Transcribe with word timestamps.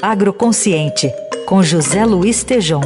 Agroconsciente, 0.00 1.12
com 1.44 1.60
José 1.60 2.04
Luiz 2.04 2.44
Tejom. 2.44 2.80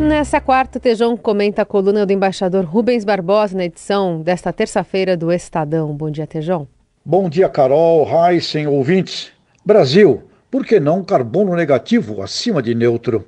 Nessa 0.00 0.40
quarta, 0.40 0.80
Tejão 0.80 1.16
comenta 1.16 1.62
a 1.62 1.64
coluna 1.64 2.04
do 2.04 2.12
embaixador 2.12 2.64
Rubens 2.64 3.04
Barbosa 3.04 3.56
na 3.56 3.66
edição 3.66 4.20
desta 4.20 4.52
terça-feira 4.52 5.16
do 5.16 5.30
Estadão. 5.30 5.94
Bom 5.94 6.10
dia, 6.10 6.26
Tejão. 6.26 6.66
Bom 7.04 7.28
dia, 7.28 7.48
Carol, 7.48 8.04
Heisen, 8.04 8.66
ouvintes. 8.66 9.30
Brasil, 9.64 10.24
por 10.50 10.66
que 10.66 10.80
não 10.80 11.04
carbono 11.04 11.54
negativo 11.54 12.20
acima 12.20 12.60
de 12.60 12.74
neutro? 12.74 13.24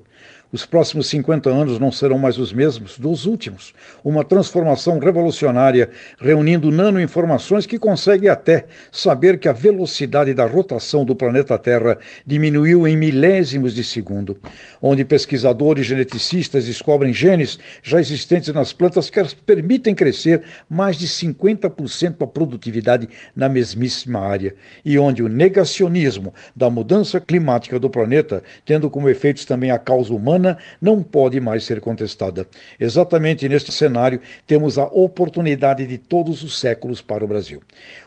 Os 0.52 0.64
próximos 0.64 1.08
50 1.08 1.50
anos 1.50 1.78
não 1.80 1.90
serão 1.90 2.18
mais 2.18 2.38
os 2.38 2.52
mesmos 2.52 2.98
dos 2.98 3.26
últimos. 3.26 3.74
Uma 4.04 4.24
transformação 4.24 5.00
revolucionária, 5.00 5.90
reunindo 6.20 6.70
nanoinformações 6.70 7.66
que 7.66 7.80
consegue 7.80 8.28
até 8.28 8.66
saber 8.92 9.38
que 9.40 9.48
a 9.48 9.52
velocidade 9.52 10.32
da 10.32 10.46
rotação 10.46 11.04
do 11.04 11.16
planeta 11.16 11.58
Terra 11.58 11.98
diminuiu 12.24 12.86
em 12.86 12.96
milésimos 12.96 13.74
de 13.74 13.82
segundo, 13.82 14.38
onde 14.80 15.04
pesquisadores 15.04 15.84
geneticistas 15.84 16.66
descobrem 16.66 17.12
genes 17.12 17.58
já 17.82 17.98
existentes 17.98 18.54
nas 18.54 18.72
plantas 18.72 19.10
que 19.10 19.20
permitem 19.44 19.96
crescer 19.96 20.42
mais 20.70 20.96
de 20.96 21.08
50% 21.08 22.22
a 22.22 22.26
produtividade 22.26 23.08
na 23.34 23.48
mesmíssima 23.48 24.20
área, 24.20 24.54
e 24.84 24.96
onde 24.96 25.24
o 25.24 25.28
negacionismo 25.28 26.32
da 26.54 26.70
mudança 26.70 27.20
climática 27.20 27.80
do 27.80 27.90
planeta, 27.90 28.44
tendo 28.64 28.88
como 28.88 29.08
efeitos 29.08 29.44
também 29.44 29.72
a 29.72 29.78
causa 29.78 30.14
humana, 30.14 30.45
humana 30.46 30.58
não 30.80 31.02
pode 31.02 31.40
mais 31.40 31.64
ser 31.64 31.80
contestada. 31.80 32.46
Exatamente 32.78 33.48
neste 33.48 33.72
cenário, 33.72 34.20
temos 34.46 34.78
a 34.78 34.84
oportunidade 34.84 35.86
de 35.86 35.98
todos 35.98 36.42
os 36.42 36.60
séculos 36.60 37.02
para 37.02 37.24
o 37.24 37.28
Brasil. 37.28 37.60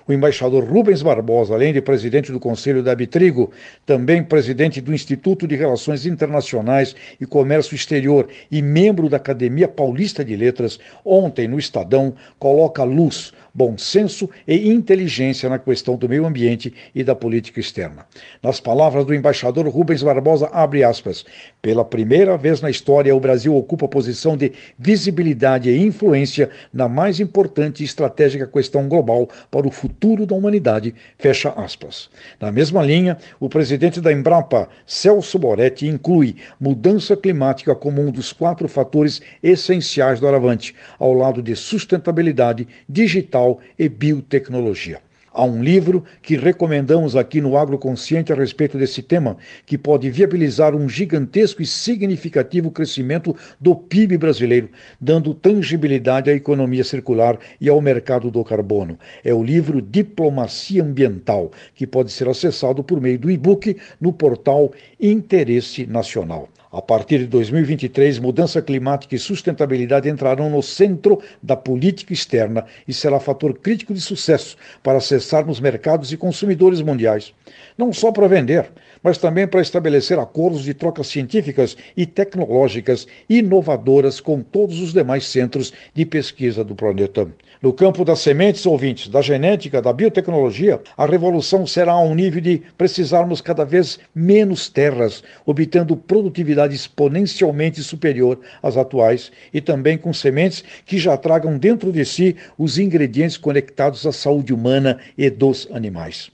O 0.07 0.13
embaixador 0.13 0.63
Rubens 0.63 1.01
Barbosa, 1.01 1.53
além 1.53 1.73
de 1.73 1.81
presidente 1.81 2.31
do 2.31 2.39
Conselho 2.39 2.81
da 2.81 2.93
Abitrigo, 2.93 3.51
também 3.85 4.23
presidente 4.23 4.81
do 4.81 4.93
Instituto 4.93 5.47
de 5.47 5.55
Relações 5.55 6.05
Internacionais 6.05 6.95
e 7.19 7.25
Comércio 7.25 7.75
Exterior 7.75 8.27
e 8.49 8.61
membro 8.61 9.09
da 9.09 9.17
Academia 9.17 9.67
Paulista 9.67 10.23
de 10.23 10.35
Letras, 10.35 10.79
ontem 11.03 11.47
no 11.47 11.59
Estadão, 11.59 12.13
coloca 12.39 12.83
luz 12.83 13.33
bom 13.59 13.77
senso 13.77 14.29
e 14.47 14.69
inteligência 14.69 15.49
na 15.49 15.59
questão 15.59 15.97
do 15.97 16.07
meio 16.07 16.25
ambiente 16.25 16.73
e 16.95 17.03
da 17.03 17.13
política 17.13 17.59
externa. 17.59 18.05
Nas 18.41 18.61
palavras 18.61 19.03
do 19.03 19.13
embaixador 19.13 19.67
Rubens 19.67 20.01
Barbosa, 20.01 20.49
abre 20.53 20.81
aspas, 20.81 21.25
pela 21.61 21.83
primeira 21.83 22.37
vez 22.37 22.61
na 22.61 22.69
história, 22.69 23.13
o 23.13 23.19
Brasil 23.19 23.53
ocupa 23.53 23.83
a 23.83 23.89
posição 23.89 24.37
de 24.37 24.53
visibilidade 24.77 25.69
e 25.69 25.85
influência 25.85 26.49
na 26.71 26.87
mais 26.87 27.19
importante 27.19 27.81
e 27.81 27.85
estratégica 27.85 28.47
questão 28.47 28.87
global 28.87 29.27
para 29.51 29.67
o 29.67 29.71
futuro 29.71 30.25
da 30.25 30.35
humanidade, 30.35 30.95
fecha 31.17 31.49
aspas. 31.49 32.09
Na 32.39 32.53
mesma 32.53 32.81
linha, 32.81 33.17
o 33.41 33.49
presidente 33.49 33.99
da 33.99 34.13
Embrapa, 34.13 34.69
Celso 34.85 35.37
Moretti, 35.37 35.85
inclui 35.85 36.37
mudança 36.57 37.17
climática 37.17 37.75
como 37.75 38.01
um 38.01 38.09
dos 38.09 38.31
quatro 38.31 38.69
fatores 38.69 39.21
essenciais 39.43 40.21
do 40.21 40.29
Aravante, 40.29 40.73
ao 40.97 41.11
lado 41.13 41.43
de 41.43 41.57
sustentabilidade 41.57 42.65
digital 42.87 43.48
e 43.77 43.87
biotecnologia. 43.89 44.99
Há 45.31 45.43
um 45.43 45.63
livro 45.63 46.03
que 46.21 46.35
recomendamos 46.35 47.15
aqui 47.15 47.39
no 47.39 47.55
Agroconsciente 47.55 48.33
a 48.33 48.35
respeito 48.35 48.77
desse 48.77 49.01
tema, 49.01 49.37
que 49.65 49.77
pode 49.77 50.09
viabilizar 50.09 50.75
um 50.75 50.89
gigantesco 50.89 51.61
e 51.61 51.65
significativo 51.65 52.71
crescimento 52.71 53.35
do 53.59 53.75
PIB 53.75 54.17
brasileiro, 54.17 54.69
dando 54.99 55.33
tangibilidade 55.33 56.31
à 56.31 56.33
economia 56.33 56.83
circular 56.83 57.37
e 57.61 57.69
ao 57.69 57.79
mercado 57.79 58.31
do 58.31 58.43
carbono. 58.43 58.97
É 59.23 59.33
o 59.33 59.43
livro 59.43 59.81
Diplomacia 59.81 60.83
Ambiental, 60.83 61.51
que 61.75 61.85
pode 61.85 62.11
ser 62.11 62.27
acessado 62.27 62.83
por 62.83 62.99
meio 62.99 63.19
do 63.19 63.29
e-book 63.29 63.77
no 64.01 64.11
portal 64.11 64.73
Interesse 64.99 65.85
Nacional. 65.85 66.49
A 66.71 66.83
partir 66.83 67.17
de 67.17 67.25
2023, 67.25 68.19
mudança 68.19 68.61
climática 68.61 69.15
e 69.15 69.19
sustentabilidade 69.19 70.07
entrarão 70.07 70.51
no 70.51 70.61
centro 70.61 71.19
da 71.41 71.55
política 71.55 72.13
externa 72.13 72.63
e 72.87 72.93
será 72.93 73.19
fator 73.19 73.57
crítico 73.57 73.91
de 73.91 73.99
sucesso 73.99 74.55
para 74.83 74.99
acessarmos 74.99 75.59
mercados 75.59 76.11
e 76.11 76.17
consumidores 76.17 76.79
mundiais. 76.81 77.33
Não 77.75 77.91
só 77.91 78.11
para 78.11 78.27
vender, 78.27 78.69
mas 79.01 79.17
também 79.17 79.47
para 79.47 79.61
estabelecer 79.61 80.19
acordos 80.19 80.63
de 80.63 80.75
trocas 80.75 81.07
científicas 81.07 81.75
e 81.97 82.05
tecnológicas 82.05 83.07
inovadoras 83.27 84.19
com 84.19 84.41
todos 84.41 84.79
os 84.79 84.93
demais 84.93 85.25
centros 85.25 85.73
de 85.95 86.05
pesquisa 86.05 86.63
do 86.63 86.75
planeta. 86.75 87.27
No 87.61 87.73
campo 87.73 88.05
das 88.05 88.19
sementes, 88.19 88.65
ouvintes, 88.65 89.09
da 89.09 89.21
genética, 89.21 89.81
da 89.81 89.91
biotecnologia, 89.91 90.79
a 90.95 91.05
revolução 91.05 91.67
será 91.67 91.93
a 91.93 91.99
um 91.99 92.15
nível 92.15 92.39
de 92.39 92.61
precisarmos 92.77 93.41
cada 93.41 93.65
vez 93.65 93.99
menos 94.13 94.69
terras, 94.69 95.23
obtendo 95.45 95.97
produtividade 95.97 96.58
exponencialmente 96.67 97.83
superior 97.83 98.39
às 98.61 98.77
atuais 98.77 99.31
e 99.53 99.61
também 99.61 99.97
com 99.97 100.13
sementes 100.13 100.63
que 100.85 100.97
já 100.97 101.15
tragam 101.17 101.57
dentro 101.57 101.91
de 101.91 102.03
si 102.05 102.35
os 102.57 102.77
ingredientes 102.77 103.37
conectados 103.37 104.05
à 104.05 104.11
saúde 104.11 104.53
humana 104.53 104.99
e 105.17 105.29
dos 105.29 105.67
animais. 105.71 106.31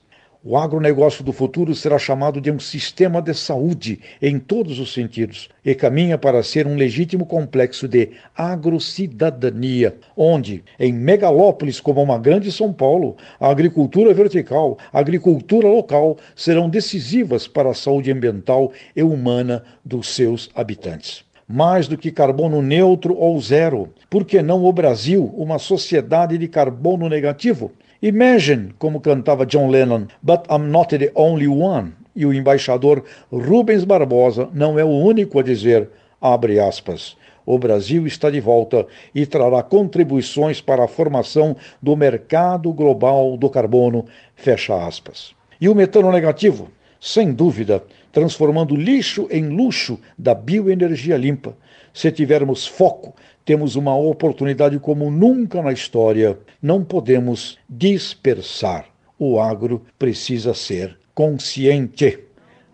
O 0.48 0.56
agronegócio 0.56 1.24
do 1.24 1.34
futuro 1.34 1.74
será 1.74 1.98
chamado 1.98 2.40
de 2.40 2.52
um 2.52 2.60
sistema 2.60 3.20
de 3.20 3.34
saúde 3.34 4.00
em 4.22 4.38
todos 4.38 4.78
os 4.78 4.94
sentidos 4.94 5.50
e 5.66 5.74
caminha 5.74 6.20
para 6.20 6.44
ser 6.44 6.68
um 6.68 6.76
legítimo 6.76 7.26
complexo 7.26 7.88
de 7.88 8.12
agrocidadania, 8.38 9.96
onde, 10.16 10.64
em 10.80 10.94
megalópolis 10.94 11.80
como 11.80 12.00
uma 12.00 12.20
grande 12.20 12.52
São 12.52 12.72
Paulo, 12.72 13.18
a 13.40 13.50
agricultura 13.50 14.14
vertical, 14.14 14.78
a 14.94 15.00
agricultura 15.00 15.68
local 15.68 16.16
serão 16.36 16.70
decisivas 16.70 17.48
para 17.48 17.72
a 17.72 17.74
saúde 17.74 18.12
ambiental 18.12 18.72
e 18.96 19.02
humana 19.02 19.64
dos 19.84 20.10
seus 20.10 20.52
habitantes 20.54 21.26
mais 21.48 21.88
do 21.88 21.96
que 21.96 22.12
carbono 22.12 22.60
neutro 22.60 23.16
ou 23.16 23.40
zero. 23.40 23.94
Por 24.10 24.26
que 24.26 24.42
não 24.42 24.66
o 24.66 24.74
Brasil, 24.74 25.32
uma 25.38 25.60
sociedade 25.60 26.40
de 26.40 26.48
carbono 26.48 27.08
negativo? 27.08 27.72
Imagine, 28.06 28.70
como 28.78 29.02
cantava 29.02 29.48
John 29.48 29.68
Lennon, 29.68 30.06
but 30.22 30.42
I'm 30.48 30.70
not 30.70 30.96
the 30.96 31.12
only 31.16 31.48
one. 31.48 31.94
E 32.16 32.24
o 32.24 32.32
embaixador 32.32 33.04
Rubens 33.32 33.84
Barbosa 33.84 34.48
não 34.54 34.78
é 34.78 34.86
o 34.86 34.90
único 34.90 35.40
a 35.40 35.42
dizer, 35.42 35.90
abre 36.22 36.60
aspas, 36.60 37.18
o 37.48 37.58
Brasil 37.58 38.06
está 38.06 38.30
de 38.30 38.40
volta 38.40 38.86
e 39.16 39.26
trará 39.26 39.64
contribuições 39.64 40.62
para 40.62 40.84
a 40.84 40.88
formação 40.88 41.56
do 41.82 41.96
mercado 41.96 42.72
global 42.72 43.36
do 43.38 43.50
carbono, 43.50 44.06
fecha 44.36 44.86
aspas. 44.86 45.34
E 45.60 45.68
o 45.68 45.74
metano 45.74 46.12
negativo? 46.12 46.70
Sem 47.02 47.34
dúvida, 47.34 47.84
transformando 48.16 48.78
lixo 48.78 49.28
em 49.30 49.50
luxo 49.50 50.00
da 50.18 50.34
bioenergia 50.34 51.18
limpa. 51.18 51.58
Se 51.94 52.10
tivermos 52.10 52.66
foco, 52.66 53.14
temos 53.44 53.76
uma 53.76 53.94
oportunidade 53.94 54.80
como 54.80 55.12
nunca 55.12 55.62
na 55.62 55.74
história. 55.74 56.40
Não 56.62 56.82
podemos 56.82 57.60
dispersar. 57.70 58.86
O 59.20 59.38
agro 59.38 59.82
precisa 60.00 60.54
ser 60.54 60.98
consciente. 61.14 62.20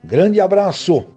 Grande 0.04 0.40
abraço! 0.40 1.08